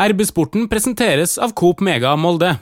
[0.00, 2.54] RB-sporten presenteres av Coop Mega Molde.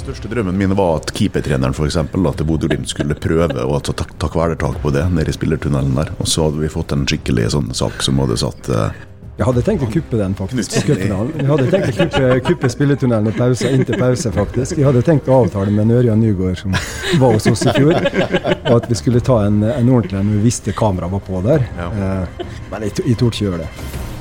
[0.00, 4.06] Største drømmen min var at keepertreneren for eksempel, at Bodø-Glimt skulle prøve og ta, ta,
[4.16, 6.14] ta kvelertak på det nede i spillertunnelen der.
[6.16, 8.96] Og så hadde vi fått en skikkelig sånn sak som hadde satt uh,
[9.36, 10.78] Jeg hadde tenkt å kuppe den, faktisk.
[10.88, 14.80] Jeg hadde tenkt å kuppe, kuppe spilletunnelen i pause, inntil pause, faktisk.
[14.80, 16.80] Jeg hadde tenkt å avtale med Ørjan Nygaard, som
[17.20, 20.40] var hos oss i fjor, og at vi skulle ta en, en ordentlig en når
[20.40, 21.68] vi visste kameraet var på der.
[21.76, 21.92] Ja.
[21.92, 24.14] Eh, men jeg, jeg torde ikke gjøre det.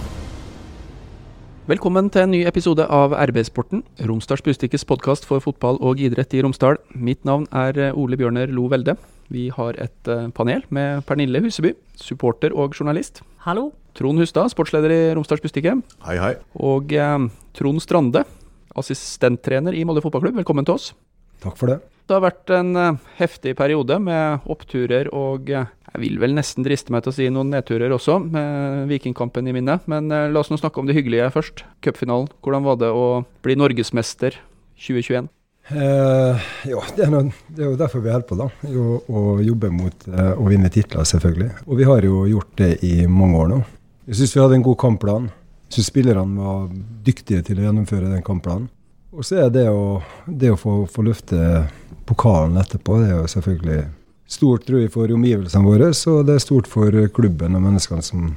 [1.65, 6.43] Velkommen til en ny episode av RB-sporten, Romsdals Bustikkes podkast for fotball og idrett i
[6.45, 6.77] Romsdal.
[6.93, 8.93] Mitt navn er eh, Ole Bjørner Lo Velde.
[9.33, 13.23] Vi har et eh, panel med Pernille Huseby, supporter og journalist.
[13.47, 13.71] Hallo.
[13.97, 15.73] Trond Hustad, sportsleder i Romsdals Bustikke.
[16.05, 16.31] hei, hei.
[16.61, 17.25] Og eh,
[17.57, 18.21] Trond Strande,
[18.77, 20.37] assistenttrener i Molde fotballklubb.
[20.43, 20.91] Velkommen til oss.
[21.41, 21.79] Takk for det.
[22.05, 25.49] Det har vært en eh, heftig periode med oppturer og
[25.95, 29.53] jeg vil vel nesten driste meg til å si noen nedturer også, med Vikingkampen i
[29.55, 29.77] minne.
[29.91, 31.63] Men eh, la oss nå snakke om det hyggelige først.
[31.85, 32.27] Cupfinalen.
[32.43, 34.35] Hvordan var det å bli norgesmester
[34.75, 35.31] 2021?
[35.71, 38.49] Eh, ja, det er, noe, det er jo derfor vi holder på, da.
[38.69, 41.49] Jo, å jobbe mot eh, å vinne titler, selvfølgelig.
[41.65, 43.63] Og vi har jo gjort det i mange år nå.
[44.05, 45.29] Jeg syns vi hadde en god kampplan.
[45.65, 46.67] Jeg syns spillerne var
[47.07, 48.67] dyktige til å gjennomføre den kampplanen.
[49.15, 51.39] Og så er det å, det å få, få løfte
[52.05, 53.83] pokalen etterpå, det er jo selvfølgelig
[54.27, 55.91] stort, tror jeg, for omgivelsene våre.
[55.91, 58.33] Og det er stort for klubben og menneskene som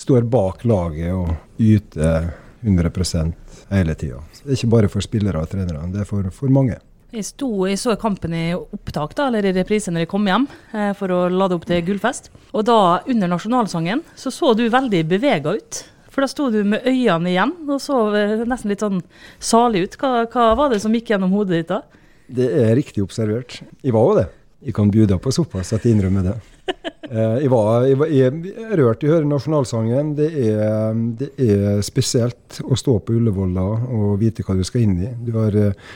[0.00, 2.30] står bak laget og yter
[2.60, 3.34] 100
[3.70, 4.20] hele tida.
[4.42, 6.78] Det er ikke bare for spillere og trenere, det er for, for mange.
[7.10, 10.44] Jeg, sto, jeg så kampen i opptak, da, eller i reprise når jeg kom hjem
[10.70, 12.30] eh, for å lade opp til gullfest.
[12.54, 15.80] Og da, under nasjonalsangen, så så du veldig bevega ut.
[16.10, 19.02] For da sto du med øynene igjen og så eh, nesten litt sånn
[19.42, 19.98] salig ut.
[19.98, 21.82] Hva, hva var det som gikk gjennom hodet ditt da?
[22.30, 23.58] Det er riktig observert.
[23.82, 24.28] Jeg var jo det.
[24.60, 26.38] Jeg kan bjuda på såpass at jeg innrømmer det.
[27.10, 30.12] Eh, jeg, var, jeg, var, jeg rørt i å høre nasjonalsangen.
[30.14, 34.84] Det er, det er spesielt å stå på Ullevål da og vite hva du skal
[34.84, 35.08] inn i.
[35.26, 35.88] Du har eh,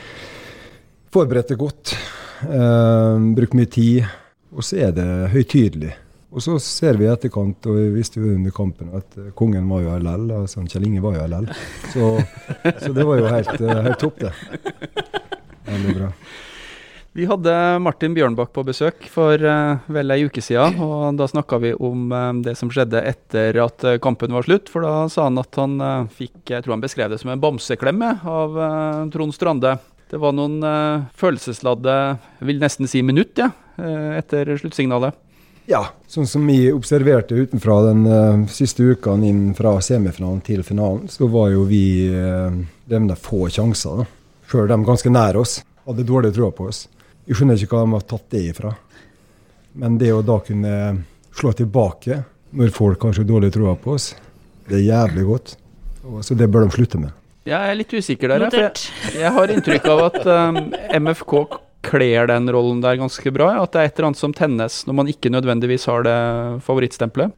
[1.15, 1.93] forberedt deg godt,
[2.49, 4.09] eh, brukt mye tid,
[4.51, 5.93] og så er det høytidelig.
[6.35, 9.85] Og så ser vi i etterkant, og vi visste jo under kampen, at kongen var
[9.85, 10.25] jo LL.
[10.41, 11.47] Altså Kjell Inge var jo LL.
[11.93, 12.09] Så,
[12.83, 13.55] så det var jo helt,
[13.87, 14.35] helt topp, det.
[15.71, 16.11] Veldig bra.
[17.15, 21.61] Vi hadde Martin Bjørnbakk på besøk for uh, vel ei uke siden, og da snakka
[21.63, 24.67] vi om uh, det som skjedde etter at uh, kampen var slutt.
[24.67, 25.77] For da sa han at han
[26.11, 28.57] fikk, jeg tror han beskrev det som en bamseklemme av
[29.13, 29.77] Trond Strande.
[30.11, 30.59] Det var noen
[31.15, 31.93] følelsesladde,
[32.49, 33.47] vil nesten si minutt, ja,
[34.19, 35.15] etter sluttsignalet.
[35.71, 41.31] Ja, sånn som vi observerte utenfra den siste uka inn fra semifinalen til finalen, så
[41.31, 42.51] var jo vi uh,
[42.91, 44.03] de få sjanser.
[44.03, 44.09] da.
[44.51, 46.85] Sjøl de ganske nær oss hadde dårlig tro på oss.
[47.25, 48.71] Jeg skjønner ikke hva de har tatt det ifra.
[49.81, 50.73] Men det å da kunne
[51.35, 52.21] slå tilbake
[52.55, 54.13] når folk har så dårlig tro på oss,
[54.69, 55.55] det er jævlig godt.
[56.05, 57.15] Og, så det bør de slutte med.
[57.45, 60.61] Jeg er litt usikker der, for jeg, jeg har inntrykk av at um,
[61.01, 61.33] MFK
[61.85, 63.51] kler den rollen der ganske bra.
[63.61, 66.17] At det er et eller annet som tennes når man ikke nødvendigvis har det
[66.65, 67.35] favorittstempelet.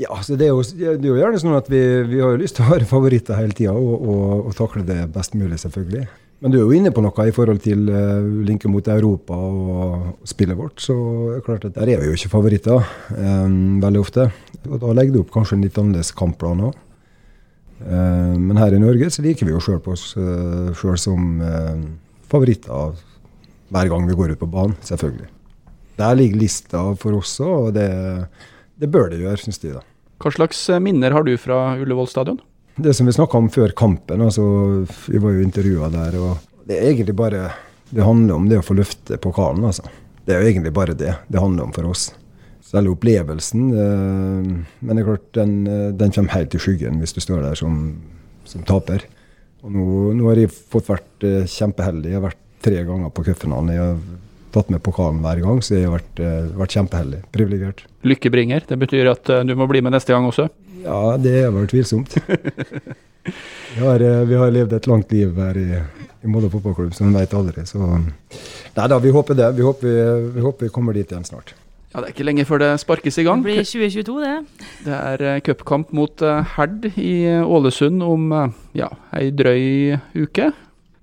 [0.00, 2.40] Ja, så det er jo, det er jo gjerne sånn at vi, vi har jo
[2.40, 6.06] lyst til å være favoritter hele tida og, og, og takle det best mulig, selvfølgelig.
[6.40, 10.28] Men du er jo inne på noe i forhold til uh, linken mot Europa og
[10.28, 10.80] spillet vårt.
[10.80, 10.94] Så
[11.34, 12.80] er klart at der er vi jo ikke favoritter
[13.12, 14.30] um, veldig ofte.
[14.70, 16.78] Og da legger du opp kanskje en litt annerledes kampplan òg.
[17.80, 21.76] Uh, men her i Norge så liker vi jo sjøl oss uh, selv som uh,
[22.32, 22.96] favoritter
[23.70, 25.28] hver gang vi går ut på banen, selvfølgelig.
[26.00, 27.88] Der ligger lista for oss òg, og det,
[28.80, 29.76] det bør det gjøre, syns de.
[29.76, 29.84] da.
[30.20, 32.40] Hva slags eh, minner har du fra Ullevål stadion?
[32.80, 34.42] Det som vi snakka om før kampen, altså,
[35.10, 37.50] vi var jo intervjua der, og det er egentlig bare
[37.90, 39.82] Det handler om det å få løfte pokalen, altså.
[40.22, 42.12] Det er jo egentlig bare det det handler om for oss.
[42.62, 43.64] Selve opplevelsen.
[43.74, 47.42] Eh, men det er klart, den, eh, den kommer helt i skyggen hvis du står
[47.42, 47.80] der som,
[48.46, 49.02] som taper.
[49.64, 52.12] Og nå, nå har jeg fått vært eh, kjempeheldig.
[52.12, 53.98] Jeg har vært tre ganger på cupfinalen.
[54.50, 57.20] Tatt med pokalen hver gang, så jeg har vært, eh, vært kjempeheldig.
[57.30, 57.84] Privilegert.
[58.02, 58.64] Lykkebringer.
[58.66, 60.48] Det betyr at eh, du må bli med neste gang også.
[60.82, 62.16] Ja, det er vel tvilsomt.
[63.70, 65.76] Vi har, eh, vi har levd et langt liv her i,
[66.24, 67.62] i Molde fotballklubb, så en vet aldri.
[67.68, 69.50] Så nei da, vi håper det.
[69.54, 69.98] Vi håper
[70.34, 71.52] vi, håper vi kommer dit igjen snart.
[71.92, 73.44] Ja, Det er ikke lenge før det sparkes i gang.
[73.44, 74.64] Det blir 2022, det.
[74.88, 76.24] Det er cupkamp mot
[76.56, 77.12] Herd i
[77.44, 78.26] Ålesund om
[78.74, 80.50] ja, ei drøy uke.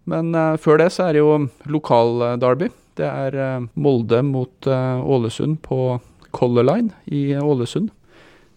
[0.10, 1.38] Men før det så er det jo
[1.70, 2.74] lokalderby.
[2.98, 6.00] Det er eh, Molde mot eh, Ålesund på
[6.36, 7.92] Color Line i Ålesund.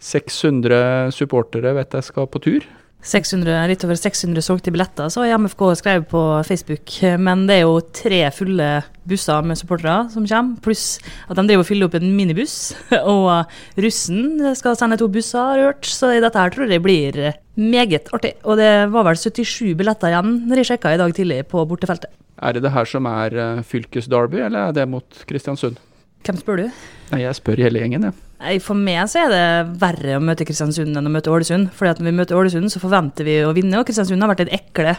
[0.00, 2.68] 600 supportere vet jeg skal på tur.
[3.00, 6.92] 600, litt over 600 solgte billetter, så har MFK skrevet på Facebook.
[7.20, 8.68] Men det er jo tre fulle
[9.08, 12.74] busser med supportere som kommer, pluss at de driver og fyller opp en minibuss.
[13.14, 15.92] Og russen skal sende to busser, har jeg hørt.
[15.96, 17.22] Så dette her tror jeg blir
[17.60, 18.36] Meget artig.
[18.48, 22.12] Og det var vel 77 billetter igjen når jeg sjekka i dag tidlig på bortefeltet.
[22.40, 25.78] Er det det her som er uh, fylkesderby, eller er det mot Kristiansund?
[26.24, 26.82] Hvem spør du?
[27.12, 28.16] Nei, Jeg spør hele gjengen, jeg.
[28.40, 29.44] Nei, For meg så er det
[29.80, 31.70] verre å møte Kristiansund enn å møte Ålesund.
[31.76, 34.46] Fordi at når vi møter Ålesund, så forventer vi å vinne, og Kristiansund har vært
[34.46, 34.94] litt ekle.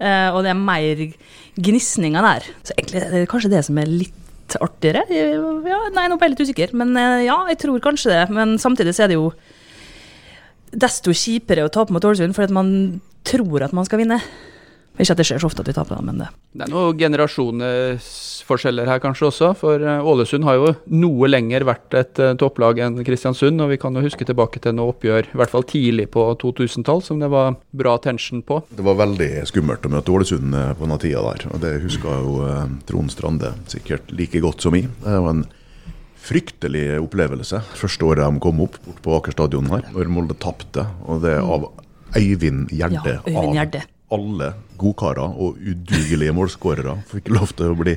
[0.00, 1.02] Uh, og det er mer
[1.56, 2.48] gnisninger der.
[2.64, 4.22] Så egentlig er det kanskje det som er litt
[4.62, 5.02] artigere.
[5.10, 8.24] Ja, nei, nå ble jeg litt usikker, men eh, ja, jeg tror kanskje det.
[8.34, 9.30] Men samtidig så er det jo
[10.76, 12.70] desto kjipere å tape mot Ålesund, fordi at man
[13.26, 14.20] tror at man skal vinne.
[14.96, 18.88] Ikke at det skjer så ofte at vi taper, men det Det er noen generasjonsforskjeller
[18.88, 22.96] her kanskje også, for eh, Ålesund har jo noe lenger vært et uh, topplag enn
[23.04, 26.24] Kristiansund, og vi kan jo huske tilbake til noe oppgjør, i hvert fall tidlig på
[26.40, 28.62] 2000-tall, som det var bra tension på.
[28.72, 32.24] Det var veldig skummelt å møte Ålesund eh, på den tida der, og det husker
[32.24, 32.50] jo
[32.88, 34.86] Trond Strande sikkert like godt som i.
[35.04, 35.44] Det var en
[36.26, 40.86] fryktelig opplevelse første året de kom opp bort på Aker stadion her, når Molde tapte,
[41.04, 41.68] og det av
[42.16, 43.18] Øyvind Gjerde.
[43.20, 47.96] Ja, Øyvind Gjerde alle godkarer og udugelige målskårere fikk lov til å bli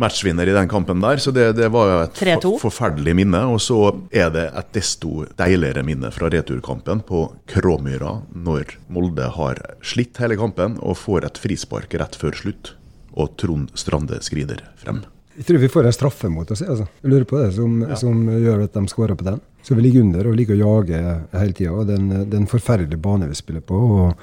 [0.00, 1.20] matchvinner i den kampen der.
[1.22, 3.44] Så det, det var et forferdelig minne.
[3.50, 3.78] Og så
[4.14, 10.38] er det et desto deiligere minne fra returkampen på Kråmyra, når Molde har slitt hele
[10.40, 12.74] kampen og får et frispark rett før slutt,
[13.14, 15.04] og Trond Strande skrider frem.
[15.34, 16.86] Jeg tror vi får en straffe mot oss, altså.
[17.02, 17.96] jeg lurer på det, som, ja.
[17.98, 19.40] som gjør at de skårer på den.
[19.66, 21.00] Så vi ligger under og liker å jage
[21.32, 21.86] hele tida.
[21.88, 23.74] Det er en forferdelig bane vi spiller på.
[23.74, 24.22] og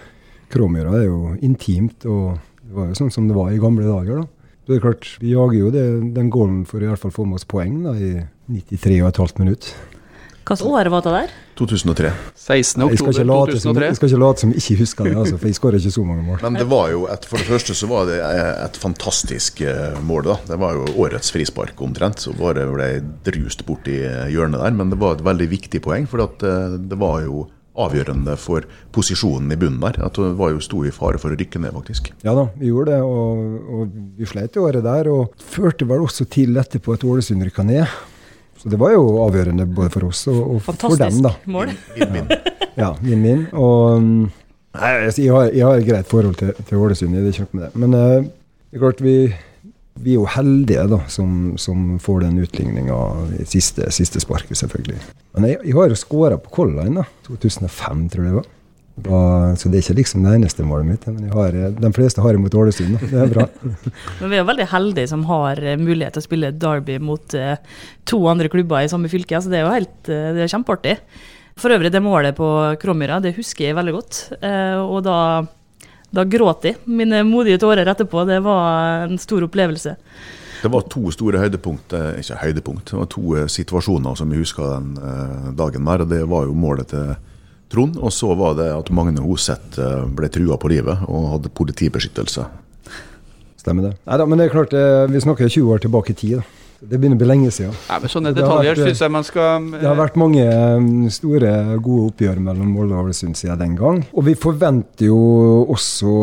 [0.51, 4.21] Kråmyra er jo intimt, og det var jo sånn som det var i gamle dager.
[4.21, 4.51] da.
[4.61, 7.15] Så det er klart, Vi jager jo det, den gålen for å i hvert fall
[7.15, 8.11] få med oss poeng da, i
[8.51, 9.73] 93,5 minutt.
[10.41, 11.33] Hvilket år var det der?
[11.55, 12.11] 2003.
[12.35, 12.83] 16.
[12.83, 13.85] oktober 2003.
[13.85, 16.03] Jeg skal ikke late som jeg ikke husker det, altså, for jeg skårer ikke så
[16.07, 16.41] mange mål.
[16.43, 20.25] Men det var jo et, for det første så var det et fantastisk eh, mål.
[20.31, 20.37] da.
[20.49, 22.25] Det var jo årets frispark omtrent.
[22.25, 22.89] Så bare ble
[23.27, 23.99] drust borti
[24.33, 24.75] hjørnet der.
[24.81, 27.45] Men det var et veldig viktig poeng, for eh, det var jo
[27.85, 29.99] avgjørende for posisjonen i bunnen der.
[30.05, 32.11] At det var jo sto i fare for å rykke ned, faktisk.
[32.25, 33.01] Ja da, vi gjorde det.
[33.05, 35.11] Og, og vi sleit i året der.
[35.11, 37.85] Og førte vel også til etterpå at Ålesund rykka ned.
[38.61, 41.31] Så det var jo avgjørende både for oss og, og for dem, da.
[41.33, 41.71] Fantastisk mål.
[41.95, 42.27] Vinn-vinn.
[42.83, 43.47] ja, vinn-vinn.
[43.57, 47.47] Og nei, jeg, har, jeg har et greit forhold til, til Ålesund, jeg er ikke
[47.47, 47.81] noe med det.
[47.81, 48.27] Men uh,
[48.69, 49.15] det er klart vi
[49.99, 52.97] vi er jo heldige da, som, som får den utligninga
[53.41, 54.97] i siste, siste sparket, selvfølgelig.
[55.35, 57.05] Men jeg, jeg har jo skåra på Color da.
[57.27, 58.49] 2005, tror jeg det var.
[59.01, 59.19] Da,
[59.57, 61.05] så det er ikke liksom det eneste målet mitt.
[61.09, 62.99] Men har, de fleste har imot Ålesund.
[63.01, 63.47] Det er bra.
[64.21, 67.55] men vi er veldig heldige som har eh, mulighet til å spille derby mot uh,
[68.09, 69.37] to andre klubber i samme fylke.
[69.37, 70.97] Altså, det er jo helt, det er kjempeartig.
[71.61, 72.47] For øvrig, det målet på
[72.81, 74.19] Kråmyra, det husker jeg veldig godt.
[74.87, 75.17] Og da
[76.11, 78.25] da gråt jeg mine modige tårer etterpå.
[78.27, 79.95] Det var en stor opplevelse.
[80.61, 84.41] Det var to store høydepunkt, eh, ikke høydepunkt, det var to eh, situasjoner som vi
[84.43, 86.05] husker den eh, dagen der.
[86.05, 87.15] Det var jo målet til
[87.71, 89.79] Trond, og så var det at Magne Hoseth
[90.11, 92.43] ble trua på livet og hadde politibeskyttelse.
[93.61, 93.93] Stemmer det.
[94.03, 94.75] Neida, men det er klart,
[95.07, 96.41] vi snakker 20 år tilbake i tid.
[96.41, 96.60] da.
[96.81, 97.75] Det begynner å bli lenge siden.
[97.85, 101.51] Ja, men Sånne detaljer syns jeg man skal Det har vært mange um, store,
[101.83, 104.01] gode oppgjør mellom Molde og Ålesund siden den gang.
[104.17, 105.19] Og vi forventer jo
[105.69, 106.13] også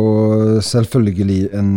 [0.66, 1.70] selvfølgelig en,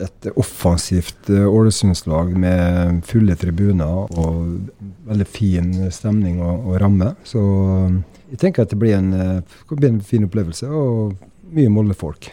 [0.00, 4.72] et offensivt Ålesundslag med fulle tribuner og
[5.10, 7.12] veldig fin stemning og, og ramme.
[7.28, 7.42] Så
[8.32, 11.18] jeg tenker at det blir en, det blir en fin opplevelse og
[11.52, 12.32] mye Molde-folk.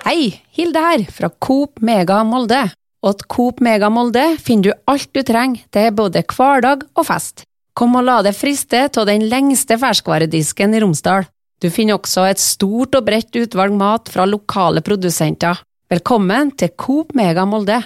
[0.00, 2.62] Hei, Hilde her, fra Coop Mega Molde.
[3.04, 7.44] Og at Coop Mega Molde finner du alt du trenger til både hverdag og fest.
[7.76, 11.28] Kom og la deg friste av den lengste ferskvaredisken i Romsdal.
[11.60, 15.60] Du finner også et stort og bredt utvalg mat fra lokale produsenter.
[15.92, 17.82] Velkommen til Coop Mega Molde.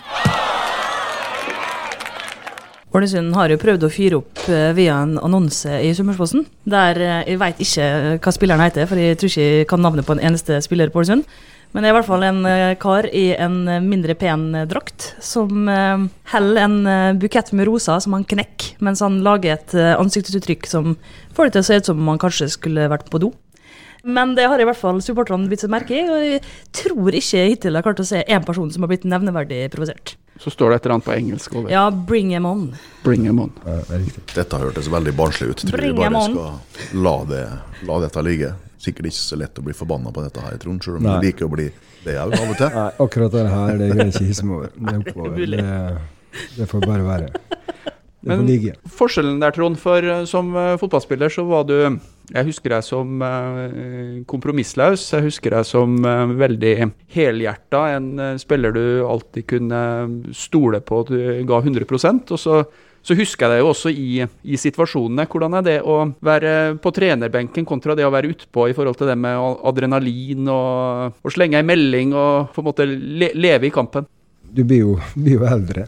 [2.95, 6.45] Ålesund har jo prøvd å fyre opp eh, via en annonse i Summersposten.
[6.63, 7.89] Der eh, jeg veit ikke
[8.23, 11.03] hva spilleren heter, for jeg tror ikke jeg kan navnet på en eneste spiller på
[11.03, 11.27] Ålesund.
[11.75, 14.67] Men det er i hvert fall en eh, kar i en eh, mindre pen eh,
[14.71, 15.67] drakt som
[16.31, 16.77] heller en
[17.19, 20.95] bukett med roser som han knekker, mens han lager et ansiktsuttrykk som
[21.35, 23.33] får det til å se ut som om han kanskje skulle vært på do.
[24.05, 26.43] Men det har i hvert fall supporterne bitt seg merke i, og jeg
[26.77, 30.15] tror ikke hittil jeg har klart å se én person som har blitt nevneverdig provosert.
[30.39, 31.73] Så står det et eller annet på engelsk over.
[31.73, 32.75] Ja, 'bring him on'.
[33.03, 33.51] Bring him on.
[33.65, 33.81] Ja,
[34.35, 35.65] Dette hørtes veldig barnslig ut.
[35.65, 37.45] Tror bring vi bare skal la, det,
[37.89, 38.53] la dette ligge
[38.85, 40.85] sikkert ikke så lett å bli forbanna på dette her, Trond.
[40.85, 41.69] Selv om du liker å bli
[42.05, 42.71] det òg av og til.
[42.75, 45.37] Nei, akkurat det her det greier ikke hisse meg over.
[45.39, 45.59] Det.
[45.59, 47.33] Det, det får bare være.
[48.25, 48.75] Det får ligge.
[48.89, 51.77] Forskjellen der, Trond, for uh, som uh, fotballspiller så var du
[52.33, 55.05] Jeg husker deg som uh, kompromissløs.
[55.13, 55.99] Jeg husker deg som
[56.39, 56.75] veldig
[57.13, 57.83] helhjerta.
[57.99, 59.83] En spiller du alltid kunne
[60.33, 62.63] stole på at du ga 100% Og så
[63.05, 65.27] Så husker jeg det jo også i, i, situasjonene.
[65.29, 69.11] Hvordan er det å være på trenerbenken kontra det å være utpå i forhold til
[69.11, 73.75] det med adrenalin og, og slenge ei melding og på en måte le, leve i
[73.75, 74.09] kampen?
[74.55, 75.85] Du blir jo, blir jo eldre.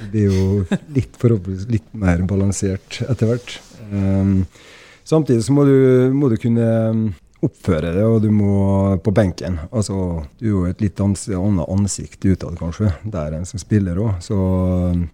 [0.00, 3.54] Du blir jo litt, forhåpentligvis litt mer balansert etter hvert.
[3.92, 4.42] Um,
[5.06, 5.76] samtidig så må du,
[6.16, 6.66] må du kunne
[7.46, 9.60] oppføre det, og du må på benken.
[9.70, 14.16] Altså, du er jo et litt annet ansikt utad, kanskje, der en som spiller òg.
[14.24, 14.38] Så
[14.90, 15.04] eh,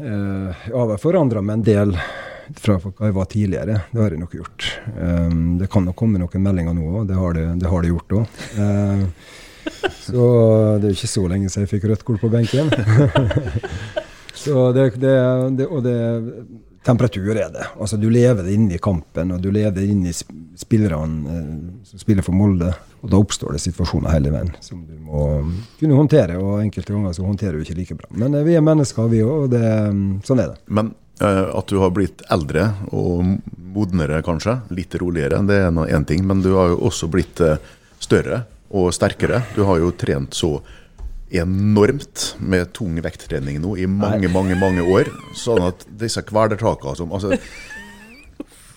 [0.00, 1.94] jeg har vel forandra meg en del
[2.58, 3.76] fra hva jeg var tidligere.
[3.92, 4.66] Det har jeg nok gjort.
[4.96, 8.40] Um, det kan nok komme noen meldinger nå òg, det, det, har det gjort òg.
[8.58, 9.04] Uh,
[10.00, 10.24] så
[10.80, 12.72] det er ikke så lenge siden jeg fikk rødt kort på benken.
[14.42, 15.14] så det, det,
[15.58, 15.96] det, og det
[16.86, 17.66] temperatur er det.
[17.80, 20.14] Altså Du lever det inne i kampen, og du lever inne i
[20.60, 21.50] spillerne eh,
[21.88, 22.72] som spiller for Molde.
[23.00, 25.26] Og da oppstår det situasjoner hele veien som du må
[25.80, 26.38] kunne håndtere.
[26.40, 28.10] Og enkelte ganger så håndterer du ikke like bra.
[28.22, 29.64] Men eh, vi er mennesker, vi òg, og det,
[30.28, 30.60] sånn er det.
[30.68, 33.36] Men uh, at du har blitt eldre og
[33.70, 36.24] modnere, kanskje, litt roligere, det er én ting.
[36.26, 37.42] Men du har jo også blitt
[38.00, 39.42] større og sterkere.
[39.54, 40.56] Du har jo trent så
[41.30, 45.10] enormt med tung vekttrening nå i mange, mange mange år.
[45.38, 47.36] Sånn at disse kvelertakene som altså,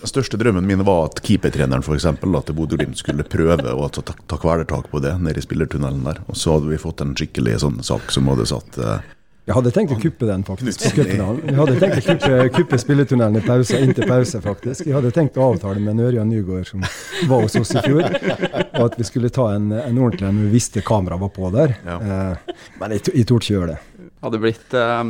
[0.03, 4.01] Den største drømmen min var at keepertreneren for eksempel, at Bodø-Glimt skulle prøve å ta,
[4.03, 6.19] ta, ta kvelertak på det nede i spillertunnelen der.
[6.27, 8.97] Og så hadde vi fått en skikkelig sånn sak som hadde satt uh,
[9.43, 10.83] jeg hadde tenkt å kuppe den, faktisk.
[10.95, 11.17] Jeg
[11.57, 14.85] hadde tenkt å kuppe, kuppe spilletunnelen i pause, inntil pause, faktisk.
[14.87, 16.85] Jeg hadde tenkt å avtale med Ørjan Nygaard, som
[17.27, 20.53] var hos oss i fjor, og at vi skulle ta en, en ordentlig en vi
[20.53, 21.75] visste kameraet var på der.
[21.83, 21.97] Ja.
[21.99, 23.81] Eh, men jeg, jeg torde ikke gjøre det.
[24.23, 25.03] Hadde blitt eh,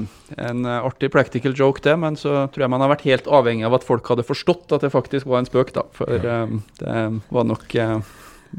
[0.50, 3.78] en artig practical joke, det, men så tror jeg man har vært helt avhengig av
[3.78, 5.86] at folk hadde forstått at det faktisk var en spøk, da.
[5.94, 8.00] For eh, det var nok eh,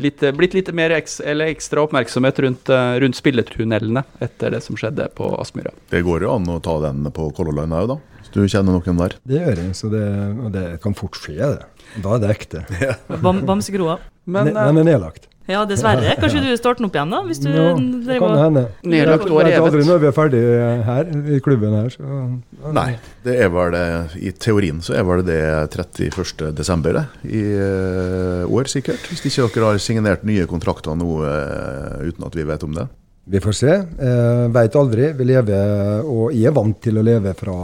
[0.01, 5.09] litt, blitt litt mer eks, ekstra oppmerksomhet rundt, eh, rundt spilletunnelene etter det som skjedde
[5.17, 5.75] på Aspmyra.
[5.91, 7.99] Det går jo an å ta den på Color Line òg, da?
[8.21, 9.17] Hvis du kjenner noen der?
[9.27, 10.07] Det gjør jeg, så det,
[10.47, 11.87] og det kan fort skje, det.
[12.03, 12.65] Da er det ekte.
[12.85, 12.97] Ja.
[13.21, 13.99] Bamsegroa.
[14.25, 15.29] Men, den er nedlagt.
[15.45, 16.15] Ja, dessverre.
[16.23, 17.21] Kanskje du starter opp igjen, da?
[17.27, 18.65] Hvis du ja, det kan hende.
[18.89, 19.61] Nedlagt og revet.
[19.61, 20.43] Aldri når vi er ferdig
[20.87, 21.91] her i klubben her.
[21.93, 22.73] Så.
[22.73, 22.87] Nei,
[23.27, 23.85] det er vel det
[24.25, 25.41] I teorien så er vel det
[25.77, 27.05] 31.12.
[27.29, 29.05] i uh, år, sikkert.
[29.11, 32.89] Hvis ikke dere har signert nye kontrakter nå uh, uten at vi vet om det.
[33.29, 33.79] Vi får se.
[34.01, 35.13] Uh, Veit aldri.
[35.19, 37.59] Vi lever, og jeg er vant til å leve fra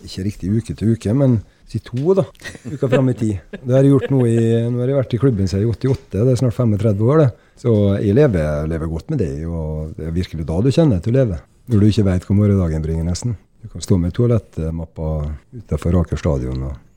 [0.00, 2.24] ikke riktig uke til uke, men si to da,
[2.72, 3.38] uka fram i tid.
[3.54, 6.10] Det har jeg gjort nå i, nå har jeg vært i klubben siden i 88,
[6.16, 7.22] det er snart 35 år.
[7.22, 7.30] det.
[7.60, 11.06] Så jeg lever, lever godt med det, og det er virkelig da du kjenner at
[11.06, 11.42] du lever.
[11.70, 13.36] Når du ikke veit hva morgendagen bringer, nesten.
[13.60, 15.10] Du kan stå med toalettmappa
[15.54, 16.62] utenfor Aker stadion.
[16.70, 16.89] og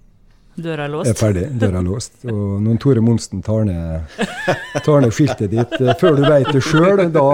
[0.56, 1.10] Døra er låst?
[1.10, 1.48] Er ferdig.
[1.58, 2.14] Døra er låst.
[2.30, 4.18] Og når Tore Monsen tar ned,
[4.86, 7.26] tar ned skiltet ditt uh, før du veit det sjøl, da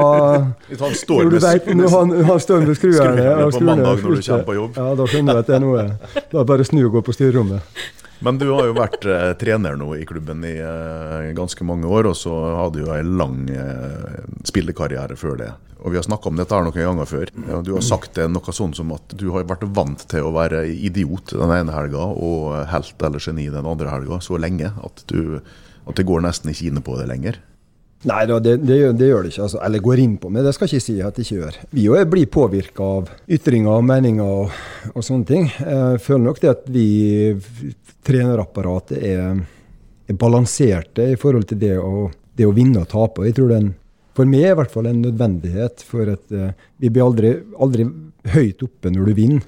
[0.80, 4.78] Han står med, vet, han, han står med skruerne du kommer på jobb.
[4.80, 5.88] Ja, Da skjønner du at det er noe.
[6.16, 7.80] Da er det bare å snu og gå på styrerommet.
[8.20, 12.10] Men du har jo vært eh, trener nå i klubben i eh, ganske mange år,
[12.12, 15.54] og så hadde du ei lang eh, spillekarriere før det.
[15.80, 17.30] Og Vi har snakka om dette her noen ganger før.
[17.48, 20.34] Ja, du har sagt det noe sånn som at du har vært vant til å
[20.36, 25.06] være idiot den ene helga og helt eller geni den andre helga så lenge at,
[25.08, 25.40] du,
[25.88, 27.40] at det går nesten ikke inne på det lenger.
[28.08, 29.42] Nei, det, det, det, gjør, det, ikke.
[29.44, 31.58] Altså, eller går inn på, meg, det skal ikke si at det ikke gjør.
[31.76, 34.62] Vi òg blir påvirka av ytringer meninger og,
[34.94, 35.50] og, sånne ting.
[35.52, 36.86] Jeg føler nok det at vi
[38.08, 39.42] trenerapparatet er,
[40.08, 42.08] er balanserte i forhold til det å,
[42.40, 43.28] det å vinne og tape.
[43.28, 43.74] Jeg tror det er en,
[44.20, 45.86] for meg er i hvert fall en nødvendighet.
[45.88, 47.88] For at uh, vi blir aldri, aldri,
[48.30, 49.46] høyt oppe når du vinner.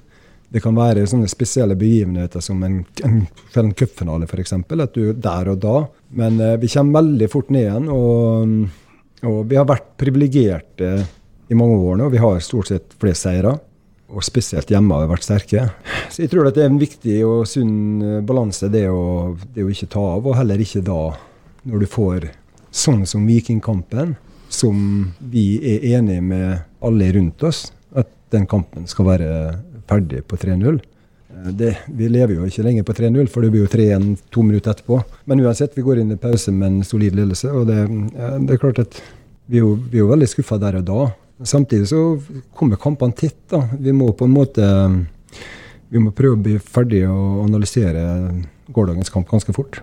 [0.52, 3.18] Det kan være sånne spesielle begivenheter som en, en,
[3.60, 4.52] en cupfinale f.eks.
[4.58, 5.78] At du der og da.
[6.18, 7.90] Men uh, vi kommer veldig fort ned igjen.
[7.92, 10.94] Og, og vi har vært privilegerte
[11.52, 12.08] i mange år nå.
[12.12, 13.54] Vi har stort sett flest seire
[14.12, 15.66] og spesielt hjemme har vært sterke.
[16.12, 19.72] Så jeg tror det er en viktig og sunn eh, balanse, det å, det å
[19.72, 20.26] ikke ta av.
[20.26, 21.00] Og heller ikke da,
[21.68, 22.28] når du får
[22.72, 24.14] sånn som Vikingkampen,
[24.52, 24.78] som
[25.32, 27.66] vi er enige med alle rundt oss,
[27.96, 29.30] at den kampen skal være
[29.88, 30.80] ferdig på 3-0.
[31.32, 34.74] Eh, vi lever jo ikke lenger på 3-0, for det blir jo 3-1 to minutter
[34.74, 35.00] etterpå.
[35.30, 37.50] Men uansett, vi går inn i pause med en solid ledelse.
[37.50, 37.80] Og det,
[38.46, 39.00] det er klart at
[39.48, 41.08] vi er jo, vi er jo veldig skuffa der og da.
[41.48, 42.02] Samtidig så
[42.54, 43.40] kommer kampene tett.
[43.50, 43.64] da.
[43.80, 44.68] Vi må på en måte
[45.92, 48.02] vi må prøve å bli ferdig og analysere
[48.72, 49.82] gårsdagens kamp ganske fort.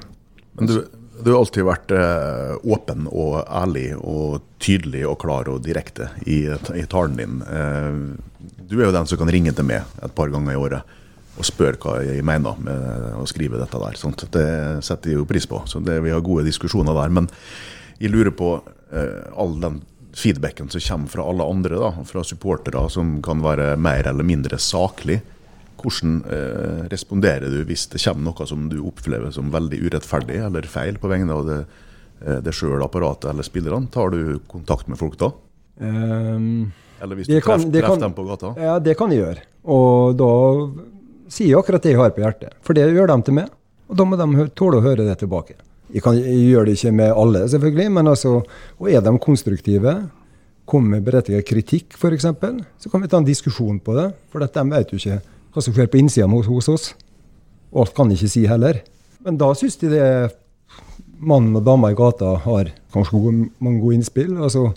[0.57, 0.77] Men du,
[1.23, 6.45] du har alltid vært eh, åpen og ærlig og tydelig og klar og direkte i,
[6.49, 7.41] i talen din.
[7.43, 10.95] Eh, du er jo den som kan ringe til meg et par ganger i året
[11.39, 13.95] og spørre hva jeg mener med å skrive dette der.
[13.99, 14.25] Sånt.
[14.33, 14.47] Det
[14.83, 15.61] setter jeg jo pris på.
[15.71, 17.13] Så det, Vi har gode diskusjoner der.
[17.15, 17.29] Men
[17.99, 18.57] jeg lurer på
[18.91, 19.81] eh, all den
[20.19, 24.59] feedbacken som kommer fra alle andre, da, fra supportere, som kan være mer eller mindre
[24.59, 25.21] saklig.
[25.79, 30.67] Hvordan eh, responderer du hvis det kommer noe som du opplever som veldig urettferdig eller
[30.69, 31.59] feil på vegne av det,
[32.25, 33.89] eh, det sjøl, apparatet eller spillerne?
[33.93, 35.31] Tar du kontakt med folk da?
[35.79, 36.67] Um,
[36.99, 38.53] eller hvis du treffer, treffer dem på gata?
[38.59, 39.45] Ja, det kan jeg gjøre.
[39.71, 40.33] Og da
[41.31, 42.59] sier jeg akkurat det jeg har på hjertet.
[42.65, 43.49] For det gjør de til meg.
[43.89, 45.55] Og da må de tåle å høre det tilbake.
[45.89, 48.35] Jeg, kan, jeg gjør det ikke med alle, selvfølgelig, men altså,
[48.77, 49.95] og er de konstruktive,
[50.69, 54.11] kommer med berettiget kritikk f.eks., så kan vi ta en diskusjon på det.
[54.29, 55.17] For de vet jo ikke
[55.59, 56.91] hva som skjer på innsida hos, oss.
[57.69, 58.81] Og alt kan jeg ikke si heller.
[59.25, 60.05] Men da syns de det
[61.19, 64.37] mannen og dama i gata har kanskje gode, mange gode innspill.
[64.39, 64.71] altså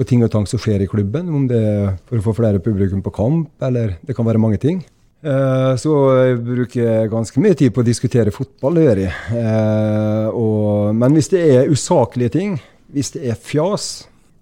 [0.00, 1.28] på ting og tang som skjer i klubben.
[1.28, 4.56] Om det er for å få flere publikum på kamp, eller det kan være mange
[4.62, 4.80] ting.
[5.20, 9.12] Eh, så jeg bruker ganske mye tid på å diskutere fotball, det gjør jeg.
[9.36, 12.56] Eh, og, men hvis det er usaklige ting,
[12.88, 13.90] hvis det er fjas,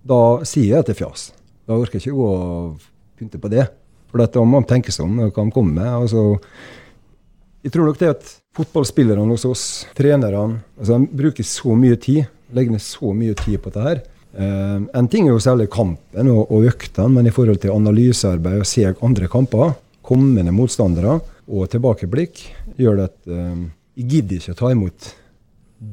[0.07, 1.27] da sier jeg at det er fjas.
[1.67, 2.39] Da orker jeg ikke å
[3.19, 3.67] pynte på det.
[4.09, 5.89] For da må man tenke seg om hva man kommer med.
[6.03, 6.25] Altså,
[7.65, 9.65] jeg tror nok det at fotballspillerne hos oss,
[9.99, 14.05] trenerne, altså, de bruker så mye tid, legger ned så mye tid på dette her.
[14.39, 18.63] Uh, en ting er jo særlig kampen og, og øktene, men i forhold til analysearbeid
[18.63, 19.73] og se andre kamper,
[20.07, 22.45] kommende motstandere og tilbakeblikk,
[22.79, 23.67] gjør det at uh,
[23.99, 25.11] jeg gidder ikke å ta imot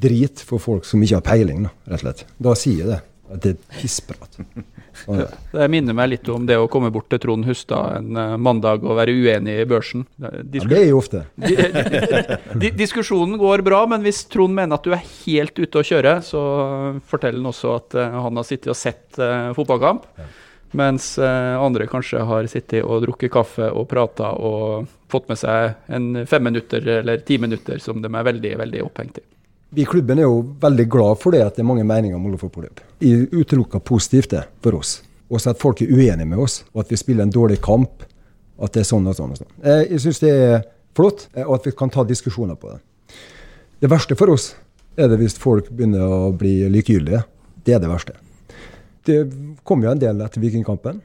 [0.06, 2.26] drit for folk som ikke har peiling, da, rett og slett.
[2.42, 3.02] Da sier jeg det.
[3.30, 4.38] Det er pissprat.
[5.52, 8.86] Det minner meg litt om det å komme bort til Trond Hustad en uh, mandag
[8.86, 10.06] og være uenig i børsen.
[10.16, 11.24] Diskus ja, det er jo ofte.
[12.80, 16.42] Diskusjonen går bra, men hvis Trond mener at du er helt ute å kjøre, så
[17.12, 20.08] forteller han også at uh, han har sittet og sett uh, fotballkamp.
[20.16, 20.32] Ja.
[20.76, 26.26] Mens andre kanskje har sittet og drukket kaffe og prata og fått med seg en
[26.28, 29.24] fem minutter eller ti minutter som de er veldig, veldig opphengt i.
[29.76, 32.22] Vi i klubben er jo veldig glad for det at det er mange meninger om
[32.24, 32.80] Molde fotballklubb.
[33.04, 35.02] Jeg utelukker positivt det for oss.
[35.28, 38.06] Også at folk er uenige med oss, og at vi spiller en dårlig kamp.
[38.56, 39.34] At det er sånn og sånn.
[39.36, 39.52] og sånn.
[39.66, 40.64] Jeg syns det er
[40.96, 42.80] flott, eh, og at vi kan ta diskusjoner på det.
[43.84, 44.54] Det verste for oss
[44.96, 47.26] er det hvis folk begynner å bli likegyldige.
[47.68, 48.16] Det er det verste.
[49.04, 49.20] Det
[49.68, 51.04] kom jo en del etter Vikingkampen.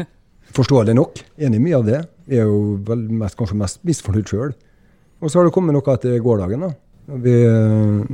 [0.56, 1.20] Forståelig nok.
[1.36, 2.02] Enig i mye av det.
[2.24, 2.80] Vi er jo
[3.20, 4.56] mest, kanskje mest misfornøyd sjøl.
[5.20, 6.70] Og så har det kommet noe etter gårsdagen.
[6.70, 7.36] da når vi,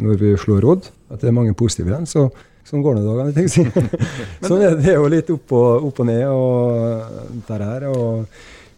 [0.06, 2.06] når vi slår råd, at det er mange positive igjen.
[2.06, 2.28] Så
[2.64, 4.02] sånn går det dagene, tenker jeg.
[4.48, 7.86] sånn er det jo litt opp og, opp og ned og der her.
[7.90, 8.24] Og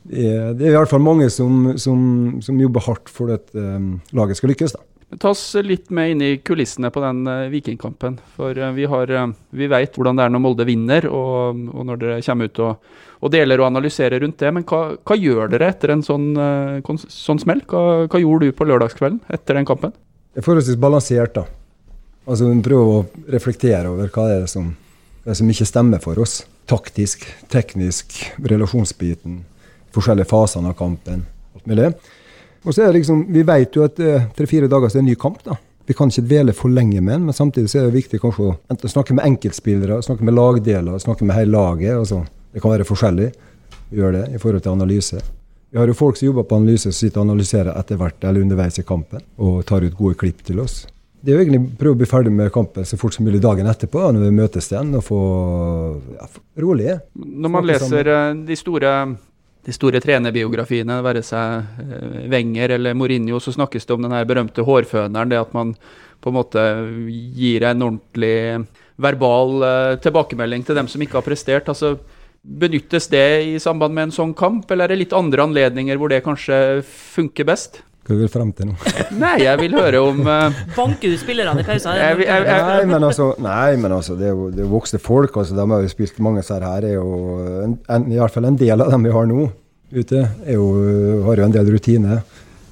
[0.07, 0.27] det,
[0.59, 2.01] det er i hvert fall mange som, som,
[2.45, 4.77] som jobber hardt for at um, laget skal lykkes.
[4.77, 4.85] da.
[5.23, 8.17] Ta oss litt med inn i kulissene på den uh, Vikingkampen.
[8.35, 11.87] For uh, vi, har, uh, vi vet hvordan det er når Molde vinner, og, og
[11.87, 14.51] når dere kommer ut og, og, deler og analyserer rundt det.
[14.57, 16.33] Men hva, hva gjør dere etter en sånn,
[17.07, 17.63] sånn smell?
[17.71, 19.95] Hva, hva, gjorde du på lørdagskvelden etter den kampen?
[20.37, 21.47] Er forholdsvis balansert, da.
[22.29, 24.73] Altså Prøve å reflektere over hva det er som,
[25.25, 26.43] det som ikke stemmer for oss.
[26.69, 29.39] Taktisk, teknisk, relasjonsbiten,
[29.95, 31.25] forskjellige fasene av kampen.
[31.55, 31.93] alt mulig.
[32.67, 35.07] Og så er det liksom, Vi vet jo at uh, tre-fire dager så er det
[35.07, 35.41] en ny kamp.
[35.45, 35.57] da.
[35.87, 38.51] Vi kan ikke dvele for lenge med den, men samtidig så er det viktig kanskje
[38.51, 41.95] å enten snakke med enkeltspillere, snakke med lagdeler, snakke med hele laget.
[41.95, 42.25] Altså.
[42.53, 43.31] Det kan være forskjellig.
[43.93, 45.23] Vi gjør det i forhold til analyse.
[45.77, 48.41] Vi har jo folk som jobber på analyse, som sitter og analyserer etter hvert eller
[48.47, 50.87] underveis i kampen, og tar ut gode klipp til oss.
[51.21, 53.69] Det er jo egentlig prøve å bli ferdig med kampen så fort som mulig dagen
[53.69, 55.21] etterpå, når vi møtes igjen, og få
[56.15, 56.31] ja,
[56.65, 56.97] rolig.
[57.21, 58.95] Når man leser eh, de store
[59.69, 64.25] de store trenerbiografiene, være seg eh, Wenger eller Mourinho, så snakkes det om den her
[64.25, 65.29] berømte hårføneren.
[65.29, 65.77] Det at man
[66.25, 66.67] på en måte
[67.37, 68.37] gir en ordentlig
[68.97, 71.69] verbal uh, tilbakemelding til dem som ikke har prestert.
[71.69, 71.99] altså
[72.47, 76.13] Benyttes det i samband med en sånn kamp, eller er det litt andre anledninger hvor
[76.13, 77.81] det kanskje funker best?
[78.07, 78.77] Hva vil du frem til nå?
[79.25, 80.61] nei, jeg vil høre om uh...
[80.77, 81.99] Banker du spillerne i pausen?
[81.99, 85.35] Nei, men altså, nei, men altså det, er jo, det er voksne folk.
[85.43, 86.87] altså De har jo spilt mange av her.
[86.87, 87.09] er jo
[87.65, 89.49] en, en, I hvert fall en del av dem vi har nå
[89.97, 90.69] ute, jo,
[91.27, 92.21] har jo en del rutine.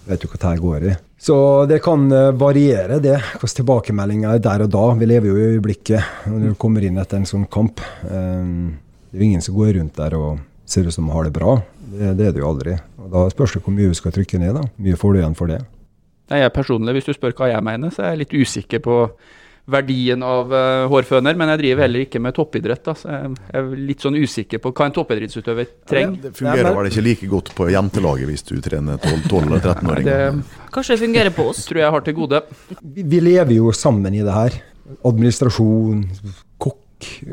[0.07, 0.95] Vet jo hva det går i.
[1.25, 3.17] Så det kan eh, variere, det.
[3.41, 4.87] Hvilke tilbakemeldinger er der og da.
[5.01, 7.81] Vi lever jo i øyeblikket når du kommer inn etter en sånn kamp.
[8.11, 8.75] Um,
[9.15, 11.31] det er jo ingen som går rundt der og ser ut som de har det
[11.37, 11.53] bra.
[11.85, 12.73] Det, det, er det jo aldri.
[12.99, 14.57] Og Da spørs det hvor mye du skal trykke ned.
[14.57, 14.65] da.
[14.83, 15.61] Mye får du igjen for det.
[16.33, 18.97] Nei, jeg personlig, Hvis du spør hva jeg mener, så er jeg litt usikker på
[19.71, 21.39] verdien av uh, hårføner.
[21.39, 22.83] Men jeg driver heller ikke med toppidrett.
[22.83, 26.19] da, så Jeg er litt sånn usikker på hva en toppidrettsutøver trenger.
[26.19, 30.43] Ja, det fungerer vel ikke like godt på jentelaget hvis du trener 12-13-åringer?
[30.75, 31.63] Kanskje det fungerer på oss?
[31.71, 32.43] Tror jeg har til gode.
[32.83, 34.59] Vi, vi lever jo sammen i det her.
[35.07, 36.03] Administrasjon,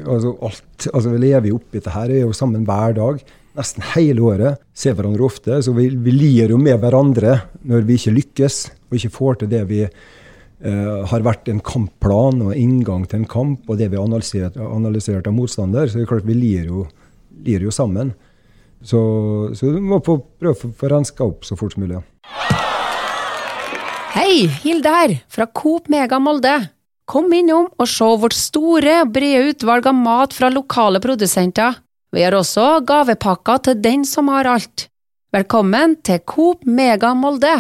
[0.06, 3.22] Altså alt, altså vi lever jo oppi dette her, er jo sammen hver dag.
[3.58, 4.62] Nesten hele året.
[4.74, 5.60] Ser hverandre ofte.
[5.64, 9.52] Så vi, vi lir jo med hverandre når vi ikke lykkes og ikke får til
[9.52, 14.00] det vi uh, har vært en kampplan og inngang til en kamp, og det vi
[14.00, 15.88] har analysert, analysert av motstander.
[15.88, 16.86] Så det er klart vi lir jo,
[17.48, 18.14] lir jo sammen.
[18.82, 19.00] Så,
[19.56, 22.02] så du må få prøve å få renska opp så fort som mulig.
[24.12, 26.56] Hei, Hilde her, fra Coop Mega Molde.
[27.12, 31.82] Kom innom og se vårt store brede utvalg av mat fra lokale produsenter.
[32.16, 34.86] Vi har også gavepakker til den som har alt.
[35.36, 37.52] Velkommen til Coop Mega Molde.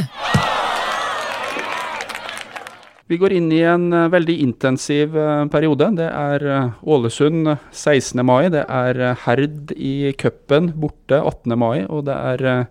[3.11, 5.91] Vi går inn i en uh, veldig intensiv uh, periode.
[5.99, 8.23] Det er uh, Ålesund 16.
[8.23, 11.59] mai, det er Herd i cupen borte 18.
[11.59, 12.67] mai, og det er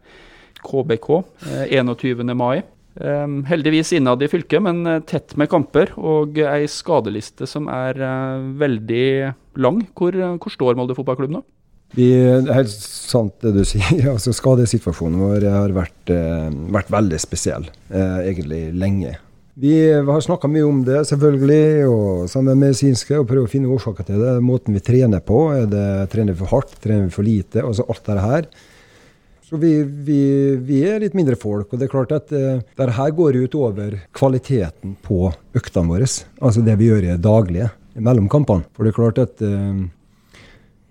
[0.64, 1.12] KBK
[1.76, 2.24] 21.
[2.32, 2.62] mai.
[3.00, 7.96] Um, heldigvis innad i fylket, men uh, tett med kamper og ei skadeliste som er
[7.96, 9.06] uh, veldig
[9.62, 9.78] lang.
[9.96, 11.40] Hvor, uh, hvor står Molde fotballklubb nå?
[11.96, 14.10] Det er helt sant det du sier.
[14.12, 16.12] altså Skadesituasjonen vår har vært,
[16.70, 19.16] vært veldig spesiell, egentlig lenge.
[19.60, 23.72] Vi har snakka mye om det, selvfølgelig, og sammen med medisinske, og prøver å finne
[23.74, 24.36] årsaker til det.
[24.44, 25.40] Måten vi trener på.
[25.56, 26.76] Er det, trener vi for hardt?
[26.84, 27.64] Trener vi for lite?
[27.64, 28.46] Altså alt dette her.
[29.50, 30.20] Så vi, vi,
[30.62, 31.72] vi, er litt mindre folk.
[31.72, 35.24] Og det er klart at uh, det her går ut over kvaliteten på
[35.58, 36.06] øktene våre.
[36.38, 38.62] Altså det vi gjør i daglige mellom kampene.
[38.76, 39.82] For det er klart at uh,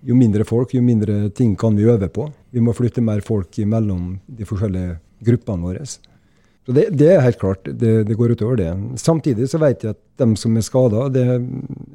[0.04, 2.28] jo mindre folk, jo mindre ting kan vi øve på.
[2.52, 5.88] Vi må flytte mer folk mellom de forskjellige gruppene våre.
[5.88, 7.64] Så det, det, er helt klart.
[7.64, 8.70] Det, det går utover det.
[9.00, 11.40] Samtidig så vet jeg at dem som er skada, det er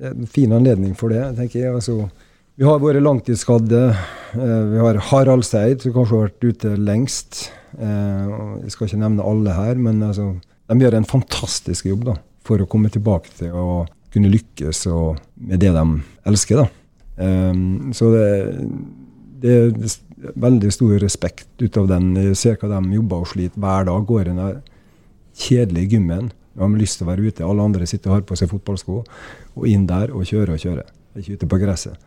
[0.10, 1.28] en fin anledning for det.
[1.38, 1.75] tenker jeg.
[1.78, 2.10] Altså,
[2.56, 3.82] vi har vært langtidsskadde.
[4.36, 7.50] Eh, vi har Harald Seid, som kanskje har vært ute lengst.
[7.76, 8.30] Eh,
[8.63, 10.30] jeg skal ikke nevne alle her, men altså,
[10.72, 12.15] de gjør en fantastisk jobb da,
[12.48, 13.84] for å komme tilbake til å
[14.15, 14.86] kunne lykkes
[15.44, 15.86] med det de
[16.32, 16.63] elsker.
[16.63, 16.70] Da.
[17.26, 17.52] Eh,
[17.98, 18.30] så det,
[19.44, 22.13] det, er veldig stor respekt ut av den.
[22.32, 24.08] Jeg ser hva de jobber og sliter hver dag.
[24.08, 24.65] Går i den
[25.36, 26.32] kjedelige gymmen.
[26.56, 27.44] De har lyst til å være ute.
[27.44, 29.04] Alle andre sitter og har på seg fotballsko.
[29.60, 30.88] Og inn der og kjøre og kjøre.
[31.20, 32.00] Ikke ute på gresset.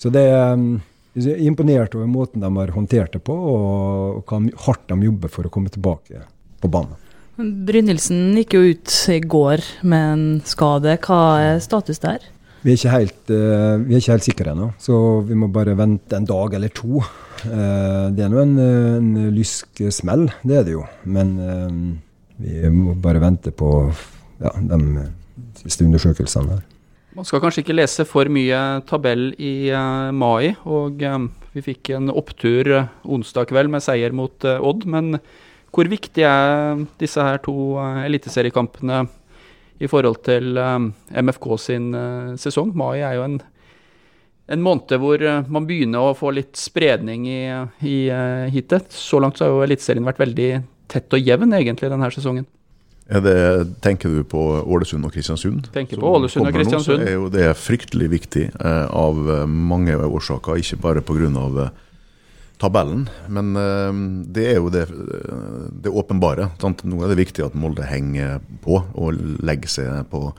[0.00, 0.76] Så det um,
[1.16, 5.48] er imponert over måten de har håndtert det på, og hvor hardt de jobber for
[5.48, 6.24] å komme tilbake
[6.60, 6.96] på banen.
[7.36, 10.96] Brynildsen gikk jo ut i går med en skade.
[11.04, 12.24] Hva er status der?
[12.64, 15.76] Vi er ikke helt, uh, vi er ikke helt sikre ennå, så vi må bare
[15.78, 17.02] vente en dag eller to.
[17.44, 20.86] Uh, det er nå en, en lysk smell, det er det jo.
[21.04, 21.68] Men uh,
[22.42, 23.70] vi må bare vente på
[24.42, 24.80] ja, de
[25.62, 26.64] siste undersøkelsene her.
[27.16, 31.94] Man skal kanskje ikke lese for mye tabell i uh, mai, og um, vi fikk
[31.96, 34.84] en opptur uh, onsdag kveld med seier mot Odd.
[34.84, 35.16] Men
[35.72, 39.06] hvor viktig er disse her to eliteseriekampene
[39.80, 41.88] i forhold til MFK sin
[42.40, 42.74] sesong?
[42.76, 43.38] Mai er jo en,
[44.52, 47.40] en måned hvor man begynner å få litt spredning i,
[47.80, 47.98] i
[48.52, 48.92] hitet.
[48.92, 50.50] Så langt så har jo Eliteserien vært veldig
[50.92, 52.48] tett og jevn egentlig denne sesongen.
[53.06, 53.36] Det,
[53.84, 55.68] tenker du på Ålesund og Kristiansund?
[55.74, 56.98] Tenker på Ålesund og Kristiansund.
[56.98, 61.30] Nå, er jo det fryktelig viktig eh, av eh, mange årsaker, ikke bare pga.
[61.30, 61.74] Eh,
[62.58, 63.06] tabellen.
[63.28, 64.02] Men eh,
[64.34, 66.50] det er jo det, eh, det åpenbare.
[66.62, 66.84] Sant?
[66.88, 70.30] Nå er det viktig at Molde henger på og legger seg på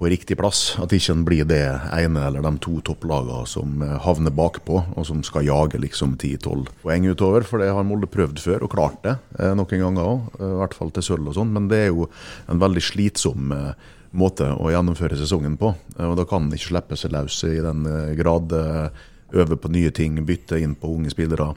[0.00, 0.78] på riktig plass.
[0.80, 1.60] At ikke en blir det
[1.92, 6.70] ene eller de to topplagene som eh, havner bakpå, og som skal jage liksom 10-12
[6.80, 7.44] poeng utover.
[7.44, 10.30] For det har Molde prøvd før, og klart det eh, noen ganger òg.
[10.38, 11.52] Eh, I hvert fall til sølv og sånn.
[11.52, 12.08] Men det er jo
[12.48, 13.52] en veldig slitsom
[14.16, 15.74] måte å gjennomføre sesongen på.
[16.00, 17.84] Og da kan en ikke slippe seg løs i den
[18.18, 18.56] grad.
[19.30, 21.52] Øve på nye ting, bytte inn på unge spillere.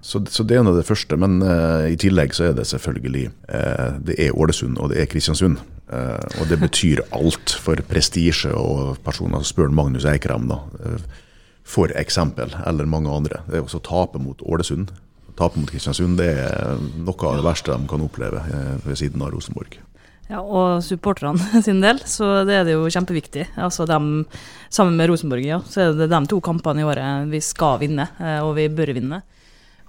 [0.00, 1.16] Så, så, det er nå det første.
[1.20, 5.10] Men uh, i tillegg så er det selvfølgelig uh, Det er Ålesund og det er
[5.10, 5.60] Kristiansund.
[5.90, 9.42] Uh, og det betyr alt for prestisje og personer.
[9.46, 10.62] Spør Magnus Eikrem, da.
[11.66, 13.42] for eksempel, eller mange andre.
[13.48, 14.90] Det er også å tape mot Ålesund.
[15.38, 18.42] Tape mot Kristiansund det er noe av det verste de kan oppleve
[18.84, 19.78] ved siden av Rosenborg.
[20.30, 23.48] Ja, Og supporterne sin del, så det er det jo kjempeviktig.
[23.58, 24.26] Altså dem,
[24.70, 28.06] Sammen med Rosenborg, ja, så er det de to kampene i året vi skal vinne,
[28.44, 29.22] og vi bør vinne.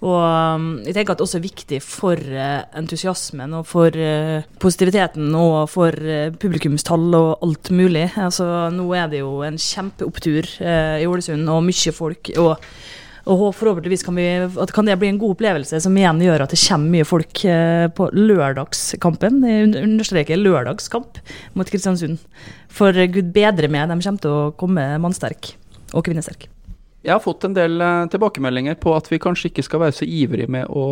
[0.02, 4.48] Og um, jeg tenker at det også er viktig for uh, entusiasmen og for uh,
[4.62, 8.08] positiviteten og for uh, publikumstall og alt mulig.
[8.18, 12.34] Altså, nå er det jo en kjempeopptur i Ålesund og mye folk.
[12.42, 12.58] og
[13.30, 14.24] og forhåpentligvis kan, vi,
[14.74, 17.44] kan, det bli en god opplevelse, som igjen gjør at det kommer mye folk
[17.94, 19.38] på lørdagskampen.
[19.46, 21.20] Jeg understreker lørdagskamp
[21.54, 22.18] mot Kristiansund.
[22.66, 25.52] For gud bedre med, de kommer til å komme mannsterk
[25.94, 26.50] og kvinnesterk.
[27.02, 30.06] Jeg har fått en del uh, tilbakemeldinger på at vi kanskje ikke skal være så
[30.06, 30.84] ivrige med å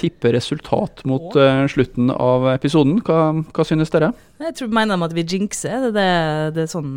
[0.00, 3.02] tippe resultat mot uh, slutten av episoden.
[3.04, 4.14] Hva, hva, synes dere?
[4.40, 5.90] Jeg tror mener de at vi jinxer.
[5.90, 6.94] Det, det, det er sånn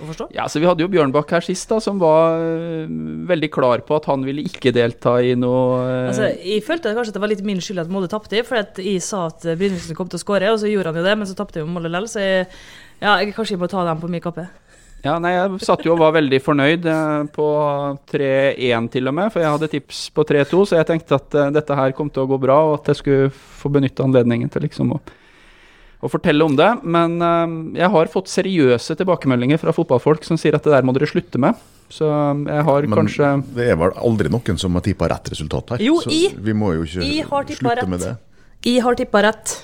[0.00, 0.30] å forstå?
[0.32, 2.88] Ja, så Vi hadde jo Bjørnbakk her sist, da, som var uh,
[3.28, 7.20] veldig klar på at han ville ikke delta i noe altså, Jeg følte kanskje at
[7.20, 10.16] det var litt min skyld at Molde tapte, for jeg sa at Brynildsen kom til
[10.16, 12.08] å skåre, og så gjorde han jo det, men så tapte jo Molde likevel.
[12.08, 12.48] Så jeg,
[13.04, 14.48] ja, jeg kanskje jeg må ta dem på min kappe.
[15.02, 17.46] Ja, nei, jeg satt jo og var veldig fornøyd eh, på
[18.12, 21.48] 3-1 til og med, for jeg hadde tips på 3-2, så jeg tenkte at uh,
[21.54, 24.62] dette her kom til å gå bra, og at jeg skulle få benytte anledningen til
[24.62, 25.00] liksom å,
[26.06, 26.68] å fortelle om det.
[26.86, 30.94] Men uh, jeg har fått seriøse tilbakemeldinger fra fotballfolk som sier at det der må
[30.94, 31.58] dere slutte med.
[31.92, 35.74] Så jeg har Men kanskje det er vel aldri noen som har tippa rett resultat
[35.74, 35.82] her.
[35.84, 37.90] Jo, så i- vi må jo ikke slutte rett.
[37.90, 38.14] med det.
[38.70, 39.58] Jeg har tippa rett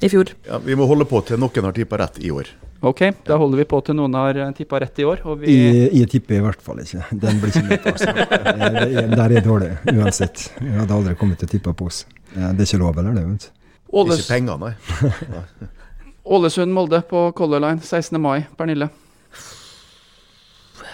[0.00, 0.32] i fjor.
[0.48, 2.48] Ja, vi må holde på til noen har tippa rett i år.
[2.82, 5.20] Ok, da holder vi på til noen har tippa rett i år.
[5.30, 7.04] Og vi Jeg, jeg tipper i hvert fall ikke.
[7.14, 8.14] Den blir ikke med altså.
[9.12, 10.48] Der er jeg dårlig, uansett.
[10.58, 12.00] Jeg hadde aldri kommet til å tippe på oss.
[12.34, 13.14] Det er ikke lov, eller?
[13.14, 13.52] det, vet du.
[13.92, 14.72] Ikke penger, nei.
[16.34, 18.18] Ålesund-Molde på Color Line 16.
[18.22, 18.42] mai.
[18.58, 18.88] Pernille.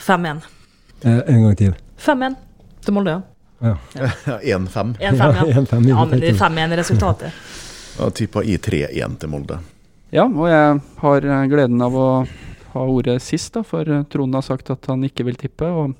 [0.04, 0.44] 5-1.
[1.02, 1.74] Eh, En gang til.
[2.04, 2.36] 5-1
[2.84, 3.22] til Molde, ja.
[3.60, 3.74] Ja.
[4.26, 4.94] Ja, 1-5.
[4.98, 5.08] 1-5, ja.
[5.48, 7.42] Ja, 1-5, Ja, men det er 5-1 i resultatet.
[7.98, 9.58] Da tippa i 3-1 til Molde.
[10.14, 12.08] Ja, og jeg har eh, gleden av å
[12.72, 15.68] ha ordet sist, da, for eh, Trond har sagt at han ikke vil tippe.
[15.68, 15.96] og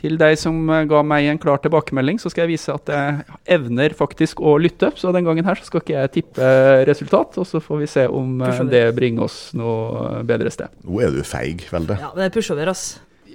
[0.00, 3.38] til deg som eh, ga meg en klar tilbakemelding, så skal jeg vise at jeg
[3.54, 4.90] evner faktisk å lytte.
[4.98, 6.50] Så den gangen her så skal ikke jeg tippe
[6.88, 10.74] resultat, og så får vi se om det bringer oss noe bedre sted.
[10.82, 12.00] Nå er du feig, Velde.
[12.02, 12.86] Ja, men det er pushover, ass.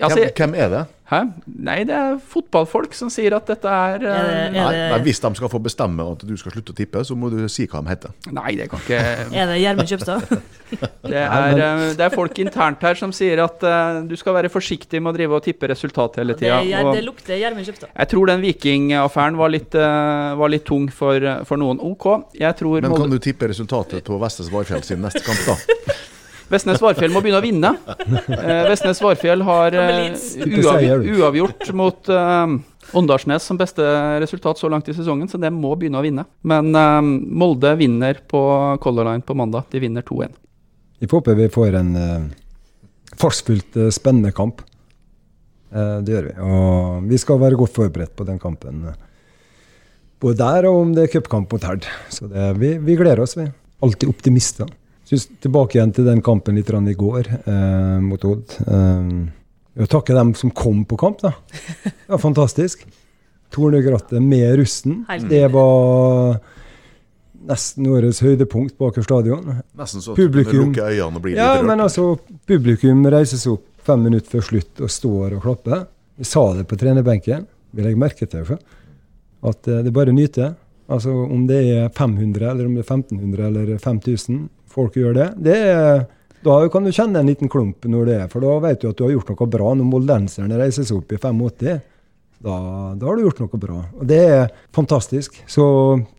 [0.02, 0.86] Altså, hvem, hvem er det?
[1.08, 1.20] hæ?
[1.64, 5.22] Nei, det er fotballfolk som sier at dette er Er det- Nei, er nei, Hvis
[5.24, 7.80] de skal få bestemme at du skal slutte å tippe, så må du si hva
[7.82, 8.12] de heter.
[8.36, 9.00] Nei, det kan ikke
[9.42, 10.42] Er det Gjermund Kjøpstad?
[11.08, 14.50] Det er, eh, det er folk internt her som sier at uh, du skal være
[14.52, 16.58] forsiktig med å drive og tippe resultat hele Det, tida.
[16.60, 17.88] er- det lukter Gjermund Kjøpstad.
[17.96, 21.80] Jeg tror den Viking-affæren var, litt, eh, var litt tung for, for noen.
[21.80, 25.56] OK, jeg tror Men kan du tippe resultatet på Vestes Varfjell sin neste kamp, da?
[26.48, 27.74] Vestnes Varfjell må begynne å vinne.
[28.38, 30.16] Eh, Vestnes Varfjell har eh,
[30.48, 32.56] uavgjort, uavgjort mot eh,
[32.96, 33.84] Åndalsnes som beste
[34.24, 36.28] resultat så langt i sesongen, så det må begynne å vinne.
[36.48, 37.00] Men eh,
[37.42, 38.42] Molde vinner på
[38.84, 39.68] Color Line på mandag.
[39.74, 40.38] De vinner 2-1.
[41.00, 42.24] Vi håper vi får en uh,
[43.22, 44.64] fartsfylt, uh, spennende kamp.
[45.70, 46.34] Uh, det gjør vi.
[46.48, 48.88] Og vi skal være godt forberedt på den kampen.
[50.18, 51.86] Både der og om det er cupkamp mot Herd.
[52.10, 53.46] Så det, vi, vi gleder oss, vi.
[53.86, 54.72] Alltid optimister.
[55.08, 58.58] Synes tilbake igjen til den kampen litt i går eh, mot Odd.
[58.68, 59.12] Eh,
[59.78, 61.32] jeg vil takke dem som kom på kamp, da.
[61.86, 62.84] Det var fantastisk.
[63.54, 65.06] Tornegrattet med russen.
[65.30, 66.42] Det var
[67.48, 69.62] nesten årets høydepunkt på Aker stadion.
[69.78, 70.74] Nesten så Publikum.
[70.74, 72.18] du lukker øynene og blir Ja, litt men altså,
[72.50, 75.86] publikum reiser seg opp fem minutter før slutt og står og klapper.
[76.20, 78.60] Vi sa det på trenerbenken, vi legger merke til det,
[79.48, 80.56] at eh, det er bare nyter.
[80.92, 85.28] Altså om det er 500, eller om det er 1500 eller 5000 folk gjør det,
[85.50, 86.06] det er,
[86.46, 88.98] da kan du kjenne en liten klump når det er, for da vet du at
[89.00, 89.74] du har gjort noe bra.
[89.76, 91.82] Når moldenserne reiser seg opp i 85,
[92.46, 92.56] da,
[92.94, 93.80] da har du gjort noe bra.
[93.98, 95.40] Og det er fantastisk.
[95.50, 95.66] Så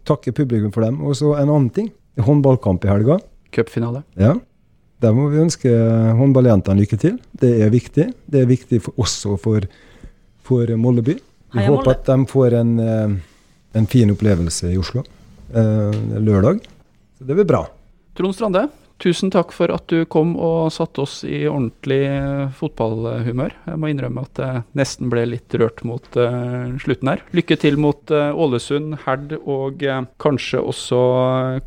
[0.08, 0.98] takker publikum for dem.
[1.06, 1.92] Og så en annen ting.
[2.14, 3.20] Det er Håndballkamp i helga.
[3.54, 4.02] Cupfinale.
[4.18, 4.34] Ja.
[4.98, 5.70] Der må vi ønske
[6.18, 7.20] håndballjentene lykke til.
[7.38, 8.08] Det er viktig.
[8.26, 9.68] Det er viktig for også og for,
[10.42, 11.14] for Moldeby.
[11.54, 11.94] Vi Hei, håper Molde.
[11.94, 13.14] at de får en, eh,
[13.78, 15.04] en fin opplevelse i Oslo
[15.54, 16.66] eh, lørdag.
[17.16, 17.62] Så det blir bra.
[18.18, 18.64] Trond Strande,
[18.98, 22.00] tusen takk for at du kom og satte oss i ordentlig
[22.58, 23.52] fotballhumør.
[23.68, 27.22] Jeg må innrømme at jeg nesten ble litt rørt mot uh, slutten her.
[27.38, 30.98] Lykke til mot uh, Ålesund, Herd og uh, kanskje også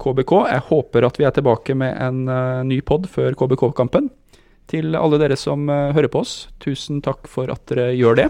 [0.04, 0.34] KBK.
[0.52, 2.20] Jeg håper at vi er tilbake med en
[2.68, 4.12] ny pod før KBK-kampen.
[4.68, 8.28] Til alle dere som hører på oss, tusen takk for at dere gjør det.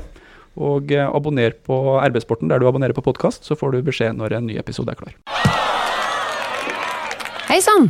[0.62, 4.50] Og abonner på RB-sporten der du abonnerer på podkast, så får du beskjed når en
[4.52, 5.18] ny episode er klar.
[7.50, 7.90] Hei sann!